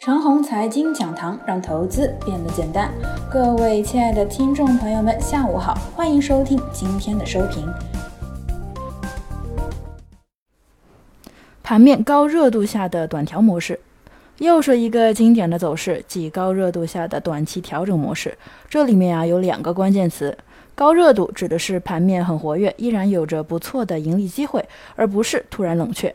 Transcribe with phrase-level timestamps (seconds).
[0.00, 2.90] 长虹财经讲堂让投资变得简单。
[3.30, 7.68] 各位亲爱的听众朋友们，下午好，欢迎收听今天的收评。
[11.62, 13.78] 盘面高热度下的短调模式，
[14.38, 18.38] 又是一个经典的走势，即高热度下的短期调整模式。
[18.70, 20.34] 这里面啊有两个关键词，
[20.74, 26.10] 高热度指的是盘面很活跃，依然有着不错的盈利机会，而不是突然冷却。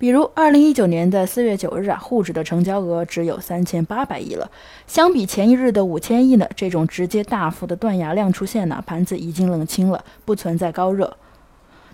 [0.00, 4.50] 比如，二零一九年的四月九日啊，沪指的成交额只有三千八百亿了，
[4.86, 11.14] 相比前一日的五千亿呢，这种直接大幅的断崖量出现呢，盘子已经冷清了，不存在高热。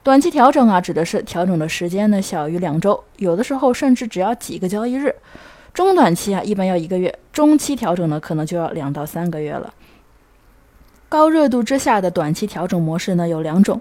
[0.05, 5.13] 短期调整啊，指的是调整的时间呢小于两周，有的时候甚至只要几个交易日。
[5.75, 9.75] 中短期啊，一般要一个月；中期调整呢，可能就要两到三个月了。
[11.09, 13.81] 高热度之下的短期调整模式呢，有两种。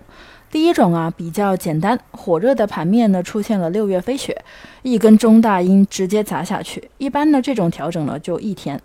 [0.52, 4.44] 第一种啊，比较简单，火热的盘面呢出现了六月飞雪，
[4.84, 8.80] 一根中大阴直接砸下去，一般呢这种调整呢就一天。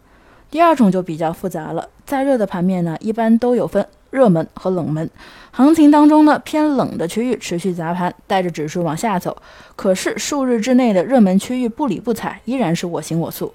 [0.50, 3.86] 第二种就比较复杂了，再热的盘面呢，一般都有分。
[4.10, 5.08] 热门和冷门
[5.52, 9.40] 行情当中呢，偏冷的区域持续砸盘，带着指数往下走。
[9.76, 13.54] 可是数日之内的热门区域不理不睬，依然是我行我素。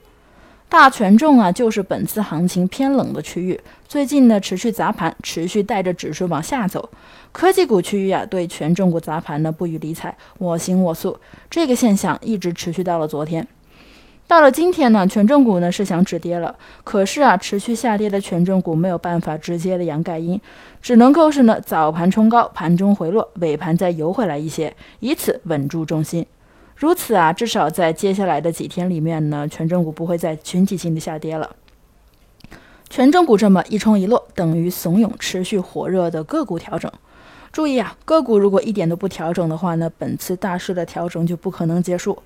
[0.76, 6.90] 大权重啊，就是本次行情偏冷的区域，最近呢持续砸盘，持续带着指数往下走。
[7.31, 11.18] 科技股区域啊，对权重股砸盘呢不予理睬，我行我素。
[11.50, 13.48] 这个现象一直持续到了昨天。
[14.28, 16.53] 到了今天呢，权重股呢是想止跌了，
[16.84, 20.38] 可是啊，持续下跌的权重股没有办法直接的阳盖阴，
[20.81, 26.26] 只能够是呢早盘冲高，盘中回落，尾盘再游回来一些，以此稳住重心。
[26.76, 31.56] 如此啊，至少在接下来的几天里面呢，权重股不会再群体性的下跌了。
[32.90, 36.92] 权重股这么一冲一落，等于怂恿持续火热的个股调整。
[37.52, 42.22] 注意啊，个股如果一点都不调整的话呢，本次大势的调整就不可能结束。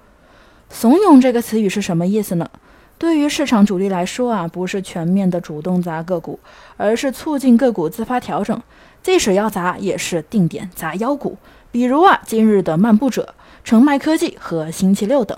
[0.70, 2.50] 怂恿这个词语是什么意思呢？
[2.98, 6.40] 对于市场主力来说啊，不是全面的主动砸个股，
[6.76, 8.60] 而是促进个股自发调整。
[9.02, 11.38] 即使要砸，也是定点砸妖股，
[11.72, 13.34] 比如啊，今日的漫步者、
[13.70, 15.38] 澄迈科技和星期六等。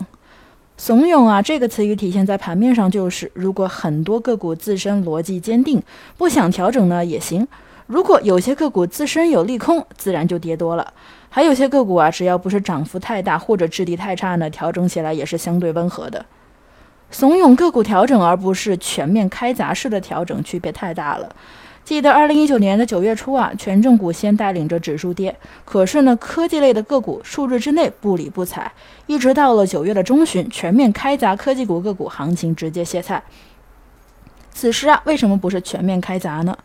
[0.77, 5.83] 怂恿啊，这个词语体现在盘面上就是，如果很多个股自身逻辑坚定，
[6.17, 7.45] 不想调整呢也行；
[7.87, 10.93] 如果有些个股自身有利空，自然就跌多了。
[11.29, 16.25] 还有些个股啊，只要不是涨幅太大或者质地太差呢，调整起来也是相对温和的。
[17.09, 21.35] 怂恿个股调整，而不是全面开闸式的调整，区别太大了。
[21.83, 28.71] 记得二零一九年的九月初啊，权重股先带领着指数跌，可是呢，科技类的个股数日之内不理不睬，
[29.07, 33.21] 一直到了九月的中旬，全面开砸科技股个股行情直接歇菜。
[34.53, 36.57] 此时啊，为什么不是全面开砸呢？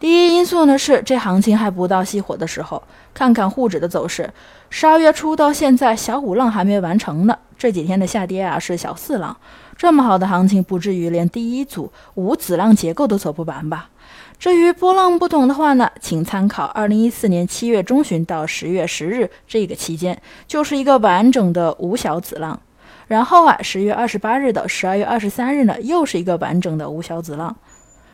[0.00, 2.80] 第一因素呢是这行情还不到熄火的时候，
[3.12, 4.32] 看看沪指的走势，
[4.70, 9.36] 十二月初到现在小五浪还没完成呢，这几天的下跌啊是小四浪，
[9.76, 13.90] 这么好的行情不至于连第一组五子浪结构都走不完吧？
[14.38, 22.60] 至于波浪不懂的话呢，请参考二零一四年七月中旬到十月十日这个期间，就是一个完整的五小子浪，
[23.08, 27.56] 然后啊十月二十八日到十二月二十三日呢又是一个完整的五小子浪，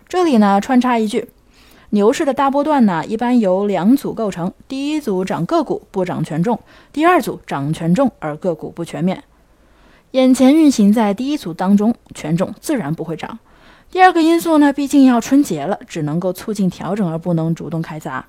[0.09, 1.29] 这里呢穿插一句。
[1.95, 6.59] 牛市的大波段呢，一般由两组构成：第一组涨个股不涨权重，
[6.93, 9.23] 第二组涨权重而个股不全面。
[10.11, 13.39] 眼前运行在第一组当中，权重自然不会涨。
[13.93, 18.27] 第二个因素呢，毕竟要春节了，只能够促进调整而不能主动开砸。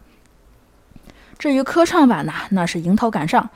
[1.39, 3.49] 至于科创板呢，那是迎头赶上，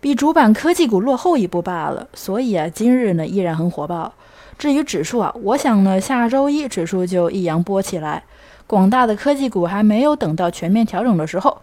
[0.00, 2.08] 比主板科技股落后一步罢了。
[2.14, 4.14] 所以啊，今日呢依然很火爆。
[4.56, 8.24] 至于指数啊，我想呢下周一指数就一扬波起来。
[8.70, 11.58] 广大的科技股还没有等到全面调整的时候，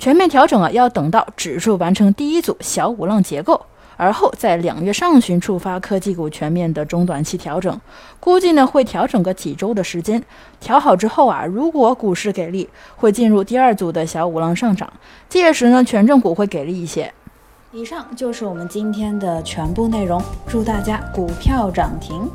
[0.00, 3.66] 全面调整啊，要等到指数完成第一组小五浪结构，
[3.96, 7.80] 而后在两月上旬触发科技股全面的中短期调整，
[8.18, 10.20] 估计呢会调整个几周的时间。
[10.58, 14.92] 调好之后啊，如果股市给力，会进入第二组的小五浪上涨，
[15.28, 17.14] 届时呢权重股会给力一些。
[17.70, 22.28] 以上就是我们今天的全部内容，祝大家股票涨停。